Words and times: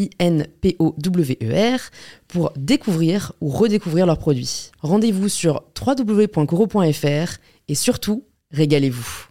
I-N-P-O-W-E-R, 0.00 1.80
pour 2.26 2.52
découvrir 2.56 3.32
ou 3.40 3.48
redécouvrir 3.48 4.06
leurs 4.06 4.18
produits. 4.18 4.70
Rendez-vous 4.80 5.28
sur 5.28 5.64
www.coro.fr 5.78 7.38
et 7.68 7.74
surtout, 7.74 8.24
régalez-vous. 8.50 9.30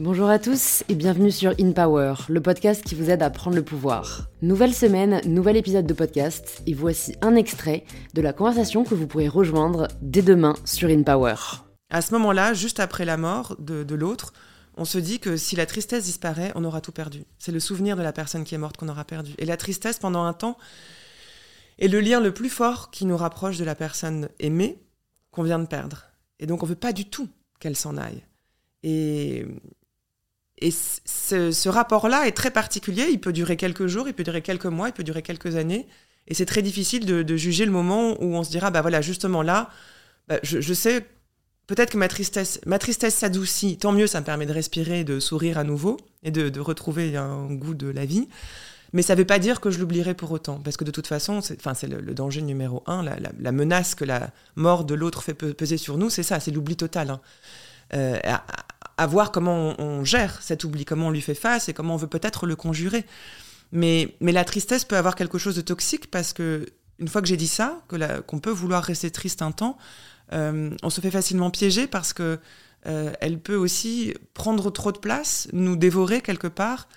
Bonjour 0.00 0.28
à 0.28 0.38
tous 0.38 0.84
et 0.88 0.94
bienvenue 0.94 1.32
sur 1.32 1.54
In 1.60 1.72
Power, 1.72 2.14
le 2.28 2.40
podcast 2.40 2.84
qui 2.84 2.94
vous 2.94 3.10
aide 3.10 3.20
à 3.20 3.30
prendre 3.30 3.56
le 3.56 3.64
pouvoir. 3.64 4.28
Nouvelle 4.42 4.72
semaine, 4.72 5.20
nouvel 5.26 5.56
épisode 5.56 5.86
de 5.86 5.92
podcast 5.92 6.62
et 6.68 6.72
voici 6.72 7.16
un 7.20 7.34
extrait 7.34 7.82
de 8.14 8.22
la 8.22 8.32
conversation 8.32 8.84
que 8.84 8.94
vous 8.94 9.08
pourrez 9.08 9.26
rejoindre 9.26 9.88
dès 10.00 10.22
demain 10.22 10.54
sur 10.64 10.88
In 10.88 11.02
Power. 11.02 11.34
À 11.90 12.00
ce 12.00 12.14
moment-là, 12.14 12.54
juste 12.54 12.78
après 12.78 13.04
la 13.04 13.16
mort 13.16 13.56
de, 13.58 13.82
de 13.82 13.94
l'autre, 13.96 14.32
on 14.78 14.84
se 14.84 14.98
dit 14.98 15.18
que 15.18 15.36
si 15.36 15.56
la 15.56 15.66
tristesse 15.66 16.04
disparaît, 16.04 16.52
on 16.54 16.64
aura 16.64 16.80
tout 16.80 16.92
perdu. 16.92 17.24
C'est 17.38 17.52
le 17.52 17.60
souvenir 17.60 17.96
de 17.96 18.02
la 18.02 18.12
personne 18.12 18.44
qui 18.44 18.54
est 18.54 18.58
morte 18.58 18.76
qu'on 18.76 18.88
aura 18.88 19.04
perdu. 19.04 19.34
Et 19.38 19.44
la 19.44 19.56
tristesse, 19.56 19.98
pendant 19.98 20.24
un 20.24 20.32
temps, 20.32 20.56
est 21.78 21.88
le 21.88 22.00
lien 22.00 22.20
le 22.20 22.32
plus 22.32 22.48
fort 22.48 22.90
qui 22.90 23.04
nous 23.04 23.16
rapproche 23.16 23.58
de 23.58 23.64
la 23.64 23.74
personne 23.74 24.28
aimée 24.38 24.78
qu'on 25.32 25.42
vient 25.42 25.58
de 25.58 25.66
perdre. 25.66 26.06
Et 26.38 26.46
donc, 26.46 26.62
on 26.62 26.66
veut 26.66 26.76
pas 26.76 26.92
du 26.92 27.06
tout 27.06 27.28
qu'elle 27.58 27.76
s'en 27.76 27.96
aille. 27.96 28.22
Et, 28.84 29.44
et 30.58 30.70
ce, 30.70 31.68
rapport-là 31.68 32.28
est 32.28 32.36
très 32.36 32.52
particulier. 32.52 33.08
Il 33.10 33.20
peut 33.20 33.32
durer 33.32 33.56
quelques 33.56 33.88
jours, 33.88 34.06
il 34.06 34.14
peut 34.14 34.24
durer 34.24 34.42
quelques 34.42 34.66
mois, 34.66 34.88
il 34.88 34.92
peut 34.92 35.04
durer 35.04 35.22
quelques 35.22 35.56
années. 35.56 35.88
Et 36.28 36.34
c'est 36.34 36.46
très 36.46 36.62
difficile 36.62 37.04
de, 37.04 37.36
juger 37.36 37.64
le 37.64 37.72
moment 37.72 38.12
où 38.22 38.36
on 38.36 38.44
se 38.44 38.50
dira, 38.50 38.70
bah 38.70 38.80
voilà, 38.80 39.00
justement 39.00 39.42
là, 39.42 39.70
bah, 40.28 40.38
je 40.42 40.74
sais 40.74 41.04
peut-être 41.68 41.90
que 41.90 41.98
ma 41.98 42.08
tristesse, 42.08 42.60
ma 42.66 42.80
tristesse 42.80 43.14
s'adoucit. 43.14 43.78
Tant 43.78 43.92
mieux, 43.92 44.08
ça 44.08 44.20
me 44.20 44.26
permet 44.26 44.46
de 44.46 44.52
respirer, 44.52 45.04
de 45.04 45.20
sourire 45.20 45.58
à 45.58 45.64
nouveau 45.64 45.96
et 46.24 46.32
de, 46.32 46.58
retrouver 46.58 47.16
un 47.16 47.46
goût 47.54 47.74
de 47.74 47.86
la 47.86 48.04
vie. 48.04 48.28
Mais 48.92 49.02
ça 49.02 49.14
ne 49.14 49.18
veut 49.18 49.26
pas 49.26 49.38
dire 49.38 49.60
que 49.60 49.70
je 49.70 49.78
l'oublierai 49.78 50.14
pour 50.14 50.32
autant, 50.32 50.58
parce 50.58 50.78
que 50.78 50.84
de 50.84 50.90
toute 50.90 51.06
façon, 51.06 51.42
c'est, 51.42 51.86
le, 51.86 52.14
danger 52.14 52.40
numéro 52.40 52.82
un, 52.86 53.02
la, 53.04 53.52
menace 53.52 53.94
que 53.94 54.04
la 54.04 54.30
mort 54.56 54.84
de 54.84 54.94
l'autre 54.94 55.22
fait 55.22 55.34
peser 55.34 55.76
sur 55.76 55.98
nous, 55.98 56.08
c'est 56.08 56.22
ça, 56.22 56.40
c'est 56.40 56.50
l'oubli 56.50 56.74
total. 56.74 57.10
Hein. 57.10 57.20
Euh, 57.94 58.18
à, 58.96 59.06
voir 59.06 59.30
comment 59.30 59.74
on, 59.78 60.04
gère 60.04 60.42
cet 60.42 60.64
oubli, 60.64 60.84
comment 60.84 61.08
on 61.08 61.10
lui 61.10 61.20
fait 61.20 61.34
face 61.34 61.68
et 61.68 61.74
comment 61.74 61.94
on 61.94 61.98
veut 61.98 62.08
peut-être 62.08 62.46
le 62.46 62.56
conjurer. 62.56 63.04
Mais, 63.72 64.16
la 64.22 64.44
tristesse 64.44 64.86
peut 64.86 64.96
avoir 64.96 65.14
quelque 65.14 65.36
chose 65.36 65.54
de 65.54 65.60
toxique 65.60 66.10
parce 66.10 66.32
que 66.32 66.66
une 66.98 67.08
fois 67.08 67.20
que 67.20 67.28
j'ai 67.28 67.36
dit 67.36 67.46
ça, 67.46 67.80
qu'on 68.26 68.40
peut 68.40 68.50
vouloir 68.50 68.82
rester 68.82 69.10
triste 69.10 69.42
un 69.42 69.52
temps, 69.52 69.78
on 70.30 70.90
se 70.90 71.00
fait 71.00 71.10
facilement 71.10 71.50
piéger 71.50 71.86
parce 71.86 72.12
que 72.12 72.38
euh, 72.86 73.12
elle 73.20 73.38
peut 73.38 73.56
aussi 73.56 74.14
prendre 74.34 74.70
trop 74.70 74.92
de 74.92 74.98
place, 74.98 75.48
nous 75.52 75.76
dévorer 75.76 76.20
quelque 76.20 76.46
part 76.46 76.88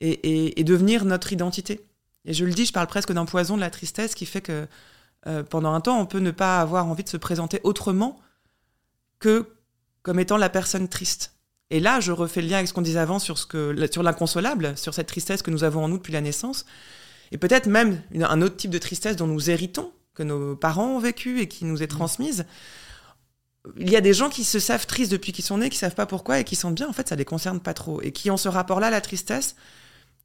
et, 0.00 0.62
devenir 0.64 1.04
notre 1.04 1.32
identité. 1.32 1.84
Et 2.24 2.32
je 2.32 2.44
le 2.44 2.52
dis, 2.52 2.66
je 2.66 2.72
parle 2.72 2.86
presque 2.86 3.12
d'un 3.12 3.24
poison 3.24 3.56
de 3.56 3.60
la 3.60 3.70
tristesse 3.70 4.14
qui 4.14 4.26
fait 4.26 4.40
que 4.40 4.66
euh, 5.26 5.42
pendant 5.42 5.72
un 5.72 5.80
temps, 5.80 6.00
on 6.00 6.06
peut 6.06 6.20
ne 6.20 6.30
pas 6.30 6.60
avoir 6.60 6.86
envie 6.86 7.04
de 7.04 7.08
se 7.08 7.16
présenter 7.16 7.60
autrement 7.64 8.20
que 9.18 9.46
comme 10.02 10.20
étant 10.20 10.36
la 10.36 10.48
personne 10.48 10.88
triste. 10.88 11.34
Et 11.70 11.80
là, 11.80 12.00
je 12.00 12.12
refais 12.12 12.40
le 12.40 12.48
lien 12.48 12.56
avec 12.56 12.68
ce 12.68 12.72
qu'on 12.72 12.82
disait 12.82 12.98
avant 12.98 13.18
sur, 13.18 13.36
ce 13.36 13.46
que, 13.46 13.88
sur 13.92 14.02
l'inconsolable, 14.02 14.76
sur 14.78 14.94
cette 14.94 15.08
tristesse 15.08 15.42
que 15.42 15.50
nous 15.50 15.64
avons 15.64 15.84
en 15.84 15.88
nous 15.88 15.98
depuis 15.98 16.12
la 16.12 16.20
naissance, 16.20 16.64
et 17.30 17.36
peut-être 17.36 17.66
même 17.66 18.00
un 18.14 18.40
autre 18.40 18.56
type 18.56 18.70
de 18.70 18.78
tristesse 18.78 19.16
dont 19.16 19.26
nous 19.26 19.50
héritons, 19.50 19.92
que 20.18 20.24
nos 20.24 20.56
parents 20.56 20.96
ont 20.96 20.98
vécu 20.98 21.40
et 21.40 21.48
qui 21.48 21.64
nous 21.64 21.82
est 21.82 21.86
mmh. 21.86 21.96
transmise. 21.96 22.46
Il 23.76 23.90
y 23.90 23.96
a 23.96 24.00
des 24.00 24.14
gens 24.14 24.28
qui 24.28 24.44
se 24.44 24.58
savent 24.58 24.86
tristes 24.86 25.12
depuis 25.12 25.32
qu'ils 25.32 25.44
sont 25.44 25.58
nés, 25.58 25.70
qui 25.70 25.78
savent 25.78 25.94
pas 25.94 26.06
pourquoi 26.06 26.40
et 26.40 26.44
qui 26.44 26.56
sentent 26.56 26.74
bien, 26.74 26.88
en 26.88 26.92
fait, 26.92 27.08
ça 27.08 27.16
les 27.16 27.24
concerne 27.24 27.60
pas 27.60 27.74
trop. 27.74 28.00
Et 28.02 28.12
qui 28.12 28.30
ont 28.30 28.36
ce 28.36 28.48
rapport-là 28.48 28.88
à 28.88 28.90
la 28.90 29.00
tristesse 29.00 29.56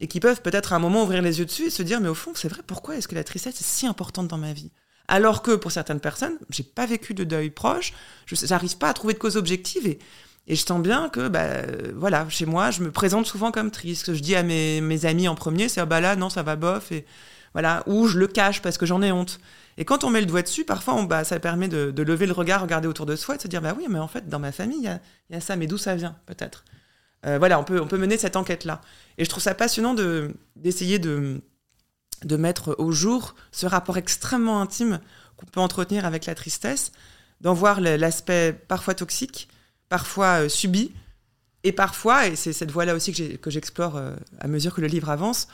et 0.00 0.06
qui 0.06 0.20
peuvent 0.20 0.42
peut-être 0.42 0.72
à 0.72 0.76
un 0.76 0.78
moment 0.78 1.04
ouvrir 1.04 1.22
les 1.22 1.38
yeux 1.38 1.44
dessus 1.44 1.66
et 1.66 1.70
se 1.70 1.82
dire, 1.82 2.00
mais 2.00 2.08
au 2.08 2.14
fond, 2.14 2.32
c'est 2.34 2.48
vrai, 2.48 2.62
pourquoi 2.66 2.96
est-ce 2.96 3.08
que 3.08 3.14
la 3.14 3.24
tristesse 3.24 3.60
est 3.60 3.64
si 3.64 3.86
importante 3.86 4.28
dans 4.28 4.38
ma 4.38 4.52
vie? 4.52 4.70
Alors 5.08 5.42
que 5.42 5.54
pour 5.56 5.72
certaines 5.72 6.00
personnes, 6.00 6.38
j'ai 6.50 6.62
pas 6.62 6.86
vécu 6.86 7.14
de 7.14 7.24
deuil 7.24 7.50
proche, 7.50 7.92
je 8.26 8.46
n'arrive 8.46 8.78
pas 8.78 8.88
à 8.88 8.94
trouver 8.94 9.14
de 9.14 9.18
cause 9.18 9.36
objective 9.36 9.86
et, 9.86 9.98
et 10.46 10.56
je 10.56 10.64
sens 10.64 10.80
bien 10.80 11.08
que, 11.08 11.28
bah, 11.28 11.62
voilà, 11.94 12.28
chez 12.28 12.46
moi, 12.46 12.70
je 12.70 12.82
me 12.82 12.90
présente 12.90 13.26
souvent 13.26 13.52
comme 13.52 13.70
triste. 13.70 14.02
Ce 14.02 14.06
que 14.06 14.14
je 14.14 14.22
dis 14.22 14.34
à 14.34 14.42
mes, 14.42 14.80
mes 14.80 15.04
amis 15.04 15.28
en 15.28 15.34
premier, 15.34 15.68
c'est, 15.68 15.80
ah 15.80 15.86
bah 15.86 16.00
là, 16.00 16.16
non, 16.16 16.30
ça 16.30 16.42
va 16.42 16.56
bof, 16.56 16.92
et 16.92 17.04
voilà, 17.52 17.82
ou 17.86 18.06
je 18.06 18.18
le 18.18 18.26
cache 18.26 18.62
parce 18.62 18.78
que 18.78 18.86
j'en 18.86 19.02
ai 19.02 19.12
honte. 19.12 19.40
Et 19.78 19.84
quand 19.84 20.04
on 20.04 20.10
met 20.10 20.20
le 20.20 20.26
doigt 20.26 20.42
dessus, 20.42 20.64
parfois, 20.64 20.94
on, 20.94 21.04
bah, 21.04 21.24
ça 21.24 21.38
permet 21.40 21.68
de, 21.68 22.02
lever 22.02 22.26
le 22.26 22.32
regard, 22.32 22.60
regarder 22.62 22.88
autour 22.88 23.06
de 23.06 23.16
soi 23.16 23.34
et 23.34 23.38
de 23.38 23.42
se 23.42 23.48
dire, 23.48 23.62
bah 23.62 23.74
oui, 23.76 23.86
mais 23.88 23.98
en 23.98 24.08
fait, 24.08 24.28
dans 24.28 24.38
ma 24.38 24.52
famille, 24.52 24.78
il 24.78 24.84
y 25.30 25.36
a, 25.36 25.40
ça, 25.40 25.56
mais 25.56 25.66
d'où 25.66 25.78
ça 25.78 25.94
vient, 25.94 26.16
peut-être? 26.26 26.64
Euh, 27.26 27.38
Voilà, 27.38 27.58
on 27.58 27.64
peut, 27.64 27.80
on 27.80 27.86
peut 27.86 27.98
mener 27.98 28.18
cette 28.18 28.36
enquête-là. 28.36 28.80
Et 29.18 29.24
je 29.24 29.30
trouve 29.30 29.42
ça 29.42 29.54
passionnant 29.54 29.94
d'essayer 30.56 30.98
de, 30.98 31.40
de, 32.24 32.36
mettre 32.36 32.74
au 32.78 32.92
jour 32.92 33.34
ce 33.50 33.66
rapport 33.66 33.96
extrêmement 33.96 34.60
intime 34.60 35.00
qu'on 35.36 35.46
peut 35.46 35.60
entretenir 35.60 36.04
avec 36.04 36.26
la 36.26 36.34
tristesse, 36.34 36.92
d'en 37.40 37.54
voir 37.54 37.80
l'aspect 37.80 38.52
parfois 38.52 38.94
toxique, 38.94 39.48
parfois 39.88 40.44
euh, 40.44 40.48
subi, 40.48 40.92
et 41.64 41.72
parfois, 41.72 42.26
et 42.26 42.36
c'est 42.36 42.52
cette 42.52 42.72
voie-là 42.72 42.94
aussi 42.94 43.12
que 43.12 43.50
j'explore 43.50 43.96
euh, 43.96 44.14
à 44.40 44.48
mesure 44.48 44.74
que 44.74 44.80
le 44.80 44.88
livre 44.88 45.10
avance, 45.10 45.48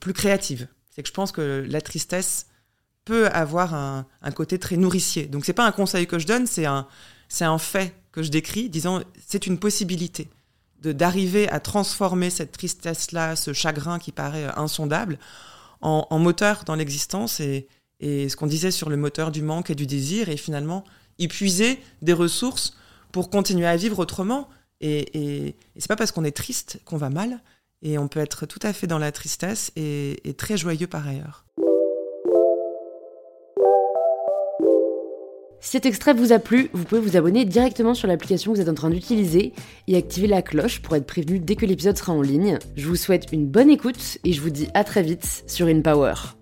plus 0.00 0.12
créative. 0.12 0.68
C'est 0.96 1.02
que 1.02 1.08
je 1.08 1.12
pense 1.12 1.30
que 1.30 1.66
la 1.68 1.82
tristesse 1.82 2.46
peut 3.04 3.28
avoir 3.28 3.74
un, 3.74 4.06
côté 4.34 4.58
très 4.58 4.78
nourricier. 4.78 5.26
Donc 5.26 5.44
c'est 5.44 5.52
pas 5.52 5.66
un 5.66 5.72
conseil 5.72 6.06
que 6.06 6.18
je 6.18 6.26
donne, 6.26 6.46
c'est 6.46 6.64
un, 6.64 6.88
c'est 7.28 7.44
un 7.44 7.58
fait 7.58 7.94
que 8.12 8.22
je 8.22 8.30
décris, 8.30 8.70
disant 8.70 9.02
c'est 9.26 9.46
une 9.46 9.58
possibilité 9.58 10.30
de 10.80 10.92
d'arriver 10.92 11.50
à 11.50 11.60
transformer 11.60 12.30
cette 12.30 12.52
tristesse-là, 12.52 13.36
ce 13.36 13.52
chagrin 13.52 13.98
qui 13.98 14.10
paraît 14.10 14.50
insondable, 14.56 15.18
en, 15.82 16.18
moteur 16.18 16.64
dans 16.64 16.74
l'existence 16.74 17.40
et, 17.40 17.68
et 18.00 18.30
ce 18.30 18.36
qu'on 18.36 18.46
disait 18.46 18.70
sur 18.70 18.88
le 18.88 18.96
moteur 18.96 19.30
du 19.30 19.42
manque 19.42 19.68
et 19.68 19.74
du 19.74 19.86
désir, 19.86 20.30
et 20.30 20.38
finalement 20.38 20.82
y 21.18 21.28
puiser 21.28 21.78
des 22.00 22.14
ressources 22.14 22.74
pour 23.12 23.28
continuer 23.28 23.66
à 23.66 23.76
vivre 23.76 23.98
autrement. 23.98 24.48
Et, 24.80 24.98
et, 24.98 25.46
et 25.48 25.54
c'est 25.76 25.88
pas 25.88 25.96
parce 25.96 26.10
qu'on 26.10 26.24
est 26.24 26.36
triste 26.36 26.80
qu'on 26.86 26.96
va 26.96 27.10
mal, 27.10 27.40
et 27.82 27.98
on 27.98 28.08
peut 28.08 28.20
être 28.20 28.46
tout 28.46 28.58
à 28.62 28.72
fait 28.72 28.86
dans 28.86 28.98
la 28.98 29.12
tristesse 29.12 29.70
et, 29.76 30.16
très 30.36 30.56
joyeux 30.56 30.86
par 30.86 31.06
ailleurs. 31.06 31.44
Si 35.60 35.72
cet 35.72 35.86
extrait 35.86 36.14
vous 36.14 36.32
a 36.32 36.38
plu, 36.38 36.70
vous 36.74 36.84
pouvez 36.84 37.00
vous 37.00 37.16
abonner 37.16 37.44
directement 37.44 37.94
sur 37.94 38.06
l'application 38.06 38.52
que 38.52 38.58
vous 38.58 38.62
êtes 38.62 38.68
en 38.68 38.74
train 38.74 38.90
d'utiliser 38.90 39.52
et 39.88 39.96
activer 39.96 40.28
la 40.28 40.42
cloche 40.42 40.80
pour 40.80 40.94
être 40.94 41.06
prévenu 41.06 41.40
dès 41.40 41.56
que 41.56 41.66
l'épisode 41.66 41.98
sera 41.98 42.12
en 42.12 42.22
ligne. 42.22 42.58
Je 42.76 42.86
vous 42.86 42.94
souhaite 42.94 43.32
une 43.32 43.46
bonne 43.46 43.70
écoute 43.70 44.18
et 44.22 44.32
je 44.32 44.40
vous 44.40 44.50
dis 44.50 44.68
à 44.74 44.84
très 44.84 45.02
vite 45.02 45.42
sur 45.48 45.66
InPower. 45.66 46.35